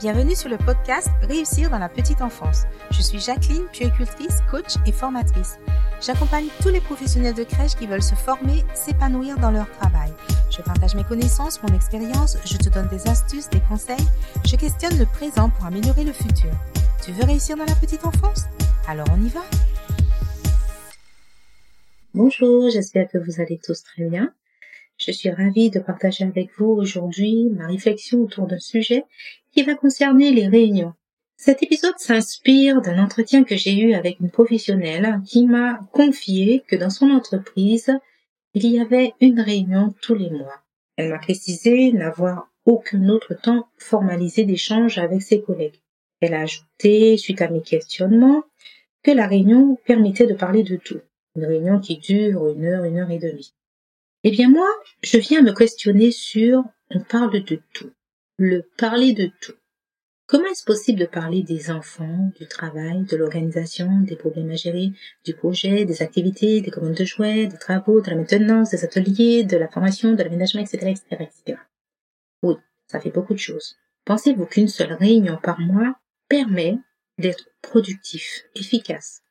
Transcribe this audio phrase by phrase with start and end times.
[0.00, 2.66] Bienvenue sur le podcast Réussir dans la petite enfance.
[2.92, 5.58] Je suis Jacqueline, puéricultrice, coach et formatrice.
[6.00, 10.12] J'accompagne tous les professionnels de crèche qui veulent se former, s'épanouir dans leur travail.
[10.56, 14.06] Je partage mes connaissances, mon expérience, je te donne des astuces, des conseils,
[14.46, 16.52] je questionne le présent pour améliorer le futur.
[17.04, 18.44] Tu veux réussir dans la petite enfance?
[18.86, 19.42] Alors on y va
[22.14, 24.32] Bonjour, j'espère que vous allez tous très bien.
[24.96, 29.04] Je suis ravie de partager avec vous aujourd'hui ma réflexion autour d'un sujet
[29.52, 30.94] qui va concerner les réunions.
[31.36, 36.74] Cet épisode s'inspire d'un entretien que j'ai eu avec une professionnelle qui m'a confié que
[36.74, 37.92] dans son entreprise,
[38.54, 40.64] il y avait une réunion tous les mois.
[40.96, 45.80] Elle m'a précisé n'avoir aucun autre temps formalisé d'échange avec ses collègues.
[46.20, 48.42] Elle a ajouté, suite à mes questionnements,
[49.04, 51.00] que la réunion permettait de parler de tout.
[51.36, 53.54] Une réunion qui dure une heure, une heure et demie.
[54.24, 54.68] Eh bien moi,
[55.02, 57.90] je viens me questionner sur on parle de tout.
[58.40, 59.56] Le parler de tout.
[60.28, 64.92] Comment est-ce possible de parler des enfants, du travail, de l'organisation, des problèmes à gérer,
[65.24, 69.42] du projet, des activités, des commandes de jouets, des travaux, de la maintenance, des ateliers,
[69.42, 71.58] de la formation, de l'aménagement, etc., etc., etc.
[72.44, 72.54] Oui,
[72.86, 73.76] ça fait beaucoup de choses.
[74.04, 76.78] Pensez-vous qu'une seule réunion par mois permet
[77.18, 79.24] d'être productif, efficace,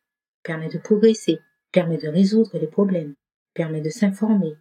[0.44, 1.40] permet de progresser,
[1.72, 3.16] permet de résoudre les problèmes,
[3.54, 4.58] permet de s'informer,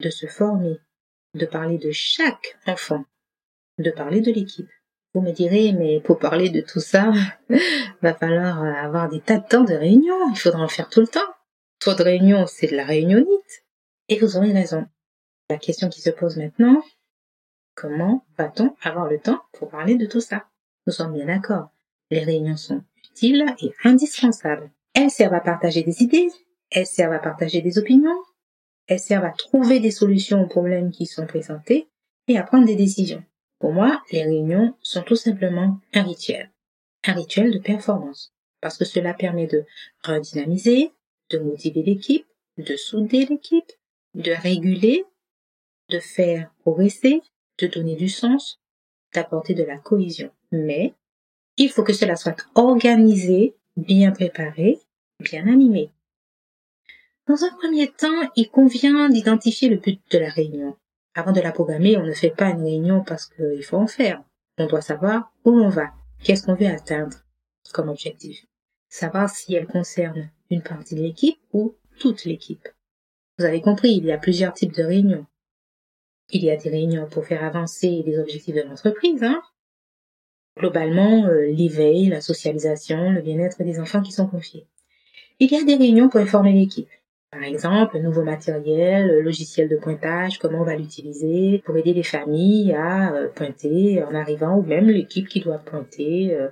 [0.00, 0.80] de se former,
[1.34, 3.04] de parler de chaque enfant,
[3.78, 4.68] de parler de l'équipe.
[5.14, 7.12] Vous me direz, mais pour parler de tout ça,
[8.02, 11.06] va falloir avoir des tas de temps de réunions, il faudra en faire tout le
[11.06, 11.20] temps.
[11.78, 13.64] Trop de réunions, c'est de la réunionnite.
[14.08, 14.86] Et vous aurez raison.
[15.48, 16.82] La question qui se pose maintenant,
[17.74, 20.46] comment va-t-on avoir le temps pour parler de tout ça?
[20.86, 21.70] Nous sommes bien d'accord.
[22.10, 24.70] Les réunions sont utiles et indispensables.
[24.94, 26.28] Elles servent à partager des idées,
[26.70, 28.18] elles servent à partager des opinions,
[28.86, 31.88] elles servent à trouver des solutions aux problèmes qui sont présentés
[32.28, 33.24] et à prendre des décisions.
[33.58, 36.50] Pour moi, les réunions sont tout simplement un rituel.
[37.04, 38.34] Un rituel de performance.
[38.60, 39.64] Parce que cela permet de
[40.04, 40.92] redynamiser,
[41.30, 42.26] de motiver l'équipe,
[42.58, 43.72] de souder l'équipe,
[44.14, 45.04] de réguler,
[45.88, 47.22] de faire progresser,
[47.58, 48.60] de donner du sens,
[49.14, 50.30] d'apporter de la cohésion.
[50.52, 50.94] Mais
[51.56, 54.80] il faut que cela soit organisé, bien préparé,
[55.20, 55.90] bien animé.
[57.26, 60.76] Dans un premier temps, il convient d'identifier le but de la réunion.
[61.16, 64.22] Avant de la programmer, on ne fait pas une réunion parce qu'il faut en faire.
[64.58, 67.16] On doit savoir où on va, qu'est-ce qu'on veut atteindre
[67.72, 68.44] comme objectif.
[68.90, 72.68] Savoir si elle concerne une partie de l'équipe ou toute l'équipe.
[73.38, 75.24] Vous avez compris, il y a plusieurs types de réunions.
[76.30, 79.42] Il y a des réunions pour faire avancer les objectifs de l'entreprise, hein.
[80.58, 84.66] Globalement, euh, l'éveil, la socialisation, le bien-être des enfants qui sont confiés.
[85.38, 86.90] Il y a des réunions pour informer l'équipe.
[87.30, 92.72] Par exemple, nouveau matériel, logiciel de pointage, comment on va l'utiliser pour aider les familles
[92.72, 96.48] à euh, pointer en arrivant ou même l'équipe qui doit pointer euh,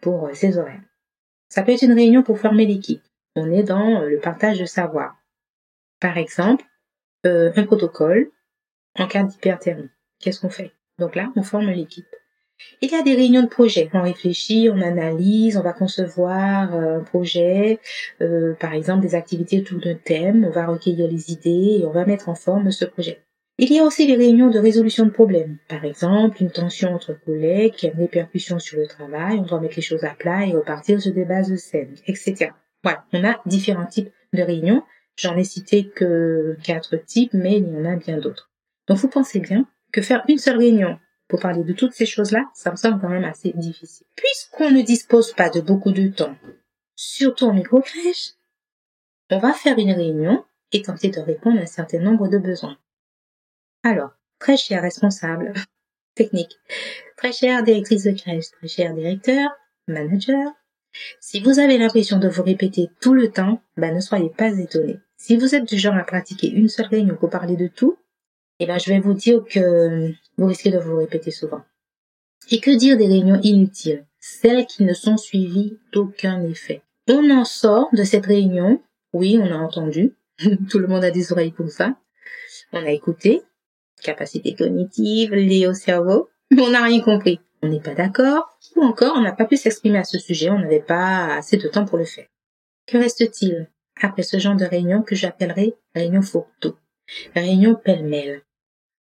[0.00, 0.80] pour euh, ses horaires.
[1.48, 3.02] Ça peut être une réunion pour former l'équipe.
[3.36, 5.16] On est dans le partage de savoir.
[6.00, 6.64] Par exemple,
[7.24, 8.30] un protocole
[8.98, 9.90] en cas d'hyperthermie.
[10.20, 10.72] Qu'est-ce qu'on fait?
[10.98, 12.06] Donc là, on forme l'équipe.
[12.80, 13.88] Il y a des réunions de projet.
[13.92, 17.78] On réfléchit, on analyse, on va concevoir euh, un projet,
[18.20, 21.92] euh, par exemple des activités autour d'un thème, on va recueillir les idées et on
[21.92, 23.22] va mettre en forme ce projet.
[23.56, 25.58] Il y a aussi les réunions de résolution de problèmes.
[25.68, 29.60] Par exemple, une tension entre collègues qui a une répercussion sur le travail, on doit
[29.60, 32.50] mettre les choses à plat et repartir sur des bases saines, etc.
[32.82, 34.82] Voilà, on a différents types de réunions.
[35.16, 38.50] J'en ai cité que quatre types, mais il y en a bien d'autres.
[38.88, 40.98] Donc vous pensez bien que faire une seule réunion
[41.40, 44.06] parler de toutes ces choses-là, ça me semble quand même assez difficile.
[44.16, 46.36] Puisqu'on ne dispose pas de beaucoup de temps,
[46.96, 48.32] surtout en micro-crèche,
[49.30, 52.76] on va faire une réunion et tenter de répondre à un certain nombre de besoins.
[53.82, 55.52] Alors, très cher responsable,
[56.14, 56.58] technique,
[57.16, 59.50] très chère directrice de crèche, très cher directeur,
[59.88, 60.52] manager,
[61.20, 65.00] si vous avez l'impression de vous répéter tout le temps, ben ne soyez pas étonnés.
[65.16, 67.98] Si vous êtes du genre à pratiquer une seule réunion pour parler de tout,
[68.60, 71.62] eh ben, je vais vous dire que vous risquez de vous répéter souvent.
[72.50, 76.82] Et que dire des réunions inutiles, celles qui ne sont suivies d'aucun effet?
[77.08, 78.80] On en sort de cette réunion,
[79.12, 80.14] oui, on a entendu,
[80.70, 81.96] tout le monde a des oreilles pour ça,
[82.72, 83.42] on a écouté,
[84.02, 87.40] capacité cognitive, liée au cerveau, mais on n'a rien compris.
[87.62, 90.58] On n'est pas d'accord, ou encore on n'a pas pu s'exprimer à ce sujet, on
[90.58, 92.26] n'avait pas assez de temps pour le faire.
[92.86, 93.70] Que reste-t-il
[94.02, 96.76] après ce genre de réunion que j'appellerai réunion photo?
[97.34, 98.42] Réunion pêle-mêle,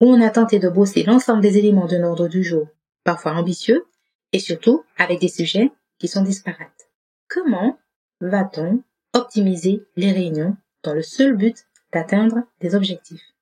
[0.02, 2.66] où on a tenté de bosser l'ensemble des éléments d'un ordre du jour,
[3.04, 3.86] parfois ambitieux,
[4.32, 5.70] et surtout avec des sujets
[6.00, 6.88] qui sont disparates.
[7.28, 7.78] Comment
[8.20, 8.82] va-t-on
[9.14, 11.56] optimiser les réunions dans le seul but
[11.92, 13.32] d'atteindre des objectifs?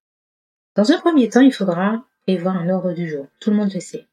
[0.77, 3.27] Dans un premier temps, il faudra prévoir un ordre du jour.
[3.41, 4.06] Tout le monde le sait.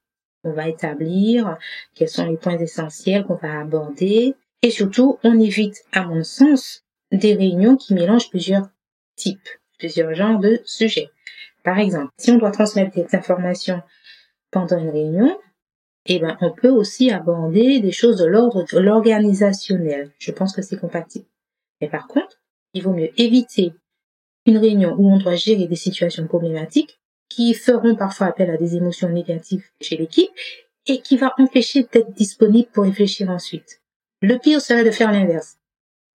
[0.45, 1.57] on va établir,
[1.95, 4.35] quels sont les points essentiels qu'on va aborder.
[4.61, 8.69] Et surtout, on évite, à mon sens, des réunions qui mélangent plusieurs
[9.17, 11.09] types, plusieurs genres de sujets.
[11.67, 13.81] Par exemple, si on doit transmettre des informations
[14.51, 15.37] pendant une réunion,
[16.05, 20.13] eh ben, on peut aussi aborder des choses de l'ordre de l'organisationnel.
[20.17, 21.25] Je pense que c'est compatible.
[21.81, 22.39] Mais par contre,
[22.73, 23.73] il vaut mieux éviter
[24.45, 28.77] une réunion où on doit gérer des situations problématiques qui feront parfois appel à des
[28.77, 30.31] émotions négatives chez l'équipe
[30.85, 33.81] et qui va empêcher d'être disponible pour réfléchir ensuite.
[34.21, 35.57] Le pire serait de faire l'inverse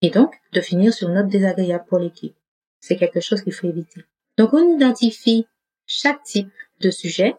[0.00, 2.34] et donc de finir sur une note désagréable pour l'équipe.
[2.80, 4.06] C'est quelque chose qu'il faut éviter.
[4.38, 5.46] Donc on identifie
[5.86, 7.34] chaque type de sujet,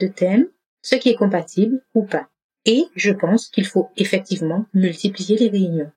[0.00, 0.48] de thème,
[0.82, 2.28] ce qui est compatible ou pas.
[2.64, 5.92] Et je pense qu'il faut effectivement multiplier les réunions.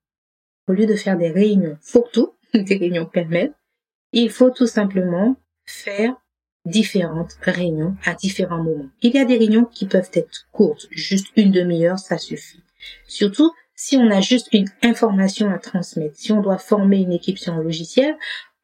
[0.68, 3.53] Au lieu de faire des réunions fourre-tout, des réunions pêle
[4.13, 5.35] il faut tout simplement
[5.65, 6.15] faire
[6.65, 8.89] différentes réunions à différents moments.
[9.01, 12.63] Il y a des réunions qui peuvent être courtes, juste une demi-heure, ça suffit.
[13.06, 16.15] Surtout si on a juste une information à transmettre.
[16.18, 18.18] Si on doit former une équipe sur un logiciel,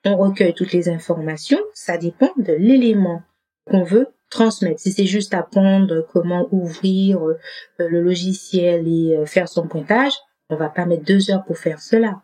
[0.05, 3.21] on recueille toutes les informations, ça dépend de l'élément
[3.65, 4.81] qu'on veut transmettre.
[4.81, 7.37] Si c'est juste apprendre comment ouvrir euh,
[7.77, 10.13] le logiciel et euh, faire son pointage,
[10.49, 12.21] on va pas mettre deux heures pour faire cela.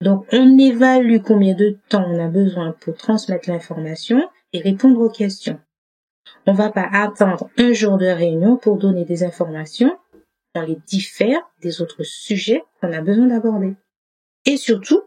[0.00, 5.10] Donc, on évalue combien de temps on a besoin pour transmettre l'information et répondre aux
[5.10, 5.60] questions.
[6.46, 9.92] On va pas attendre un jour de réunion pour donner des informations.
[10.54, 13.74] On les diffère des autres sujets qu'on a besoin d'aborder.
[14.46, 15.02] Et surtout,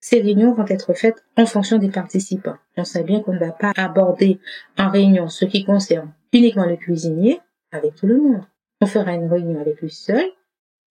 [0.00, 2.56] ces réunions vont être faites en fonction des participants.
[2.76, 4.38] On sait bien qu'on ne va pas aborder
[4.78, 7.40] en réunion ce qui concerne uniquement le cuisinier
[7.72, 8.42] avec tout le monde.
[8.80, 10.24] On fera une réunion avec lui seul.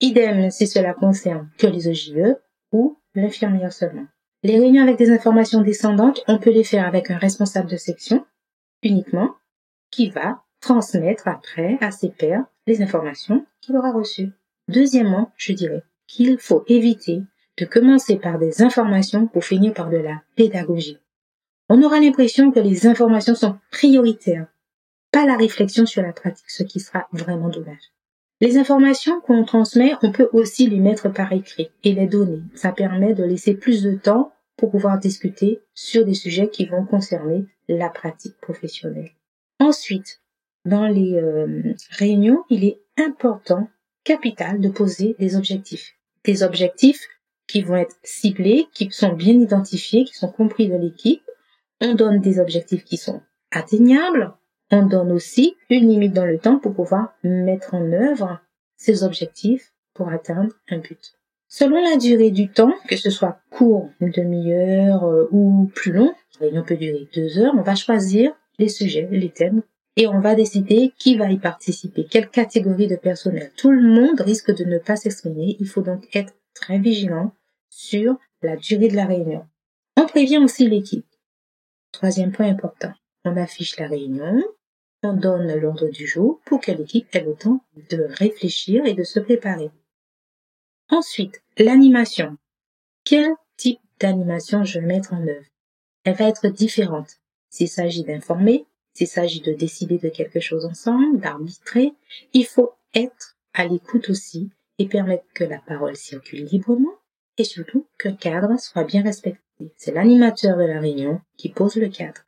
[0.01, 2.35] Idem si cela concerne que les OJE
[2.71, 4.05] ou l'infirmière seulement.
[4.43, 8.25] Les réunions avec des informations descendantes, on peut les faire avec un responsable de section
[8.83, 9.31] uniquement
[9.89, 14.31] qui va transmettre après à ses pairs les informations qu'il aura reçues.
[14.67, 17.21] Deuxièmement, je dirais qu'il faut éviter
[17.57, 20.99] de commencer par des informations pour finir par de la pédagogie.
[21.69, 24.47] On aura l'impression que les informations sont prioritaires,
[25.11, 27.91] pas la réflexion sur la pratique, ce qui sera vraiment dommage.
[28.39, 32.41] Les informations qu'on transmet, on peut aussi les mettre par écrit et les donner.
[32.53, 36.85] Ça permet de laisser plus de temps pour pouvoir discuter sur des sujets qui vont
[36.85, 39.11] concerner la pratique professionnelle.
[39.59, 40.21] Ensuite,
[40.65, 43.69] dans les euh, réunions, il est important,
[44.03, 45.95] capital, de poser des objectifs.
[46.23, 47.07] Des objectifs
[47.47, 51.23] qui vont être ciblés, qui sont bien identifiés, qui sont compris de l'équipe.
[51.81, 53.21] On donne des objectifs qui sont
[53.51, 54.33] atteignables,
[54.71, 58.39] on donne aussi une limite dans le temps pour pouvoir mettre en œuvre
[58.75, 61.13] ces objectifs pour atteindre un but.
[61.47, 66.13] Selon la durée du temps, que ce soit court, une demi-heure euh, ou plus long,
[66.39, 69.61] réunion peut durer deux heures, on va choisir les sujets, les thèmes,
[69.95, 73.51] et on va décider qui va y participer, quelle catégorie de personnel.
[73.55, 77.33] Tout le monde risque de ne pas s'exprimer, il faut donc être très vigilant
[77.69, 79.45] sur la durée de la réunion.
[79.95, 81.05] On prévient aussi l'équipe.
[81.91, 82.93] Troisième point important,
[83.25, 84.43] on affiche la réunion,
[85.03, 89.03] on donne l'ordre du jour pour que l'équipe ait le temps de réfléchir et de
[89.03, 89.71] se préparer.
[90.89, 92.37] Ensuite, l'animation.
[93.03, 95.45] Quel type d'animation je vais mettre en œuvre?
[96.03, 97.19] Elle va être différente.
[97.49, 101.93] S'il s'agit d'informer, s'il s'agit de décider de quelque chose ensemble, d'arbitrer,
[102.33, 104.49] il faut être à l'écoute aussi
[104.79, 106.93] et permettre que la parole circule librement
[107.37, 109.39] et surtout qu'un cadre soit bien respecté.
[109.75, 112.21] C'est l'animateur de la réunion qui pose le cadre.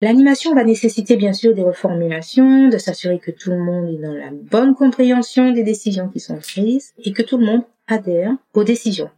[0.00, 4.12] L'animation va nécessiter bien sûr des reformulations, de s'assurer que tout le monde est dans
[4.12, 8.64] la bonne compréhension des décisions qui sont prises et que tout le monde adhère aux
[8.64, 9.10] décisions.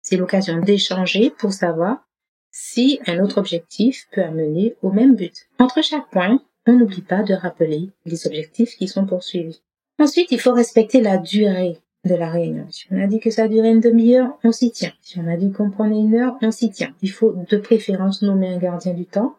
[0.00, 2.08] C'est l'occasion d'échanger pour savoir
[2.50, 5.46] si un autre objectif peut amener au même but.
[5.58, 9.62] Entre chaque point, on n'oublie pas de rappeler les objectifs qui sont poursuivis.
[9.98, 12.66] Ensuite, il faut respecter la durée de la réunion.
[12.70, 14.92] Si on a dit que ça durait une demi-heure, on s'y tient.
[15.00, 16.94] Si on a dit qu'on prenait une heure, on s'y tient.
[17.00, 19.36] Il faut de préférence nommer un gardien du temps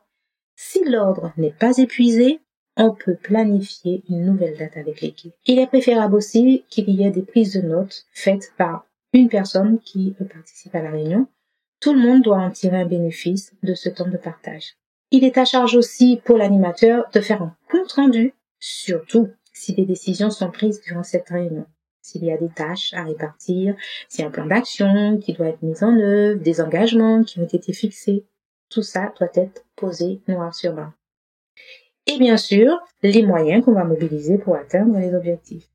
[0.55, 2.39] si l'ordre n'est pas épuisé,
[2.77, 5.34] on peut planifier une nouvelle date avec l'équipe.
[5.46, 9.79] Il est préférable aussi qu'il y ait des prises de notes faites par une personne
[9.79, 11.27] qui participe à la réunion.
[11.79, 14.75] Tout le monde doit en tirer un bénéfice de ce temps de partage.
[15.12, 19.86] Il est à charge aussi pour l'animateur de faire un compte rendu, surtout si des
[19.86, 21.65] décisions sont prises durant cette réunion.
[22.03, 23.77] S'il y a des tâches à répartir,
[24.10, 27.39] s'il y a un plan d'action qui doit être mis en œuvre, des engagements qui
[27.39, 28.25] ont été fixés.
[28.69, 30.91] Tout ça doit être posé noir sur blanc.
[32.05, 35.69] Et bien sûr, les moyens qu'on va mobiliser pour atteindre les objectifs.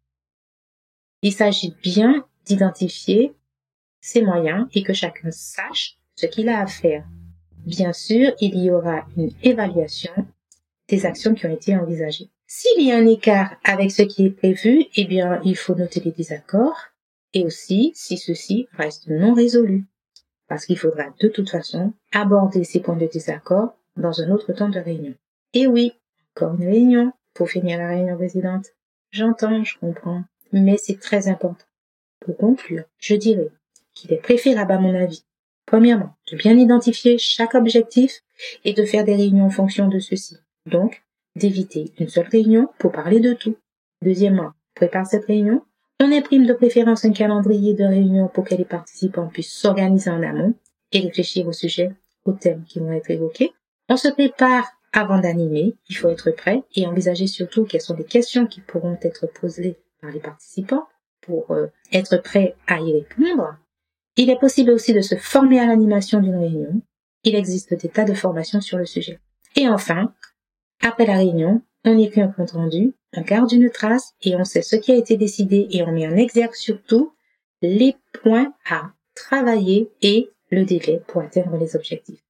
[1.23, 3.35] Il s'agit bien d'identifier
[4.03, 7.07] ces moyens et que chacun sache ce qu'il a à faire.
[7.65, 10.13] Bien sûr, il y aura une évaluation
[10.89, 12.29] des actions qui ont été envisagées.
[12.51, 16.01] S'il y a un écart avec ce qui est prévu, eh bien, il faut noter
[16.01, 16.87] les désaccords
[17.35, 19.85] et aussi si ceci reste non résolu.
[20.49, 24.71] Parce qu'il faudra de toute façon aborder ces points de désaccord dans un autre temps
[24.71, 25.13] de réunion.
[25.53, 25.93] Et oui,
[26.35, 28.69] encore une réunion pour finir la réunion précédente.
[29.11, 31.67] J'entends, je comprends, mais c'est très important.
[32.21, 33.51] Pour conclure, je dirais
[33.93, 35.23] qu'il est préférable à mon avis,
[35.67, 38.23] premièrement, de bien identifier chaque objectif
[38.65, 40.39] et de faire des réunions en fonction de ceci.
[40.65, 41.03] Donc,
[41.39, 43.57] d'éviter une seule réunion pour parler de tout.
[44.03, 45.63] Deuxièmement, prépare cette réunion.
[46.01, 50.23] On imprime de préférence un calendrier de réunion pour que les participants puissent s'organiser en
[50.23, 50.55] amont
[50.93, 51.91] et réfléchir au sujet,
[52.25, 53.53] aux thèmes qui vont être évoqués.
[53.89, 58.05] On se prépare avant d'animer, il faut être prêt et envisager surtout quelles sont les
[58.05, 60.87] questions qui pourront être posées par les participants
[61.21, 63.57] pour euh, être prêt à y répondre.
[64.17, 66.81] Il est possible aussi de se former à l'animation d'une réunion.
[67.25, 69.21] Il existe des tas de formations sur le sujet.
[69.57, 70.13] Et enfin,
[70.81, 74.63] après la réunion, on écrit un compte rendu, on garde une trace et on sait
[74.63, 77.13] ce qui a été décidé et on met en exergue surtout
[77.63, 82.23] les points à travailler et le délai pour atteindre les objectifs.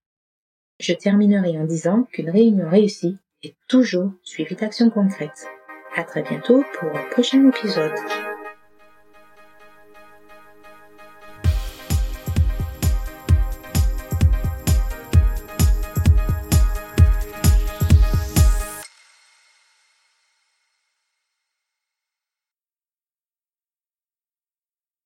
[0.80, 5.46] Je terminerai en disant qu'une réunion réussie est toujours suivie d'actions concrètes.
[5.96, 7.94] À très bientôt pour un prochain épisode.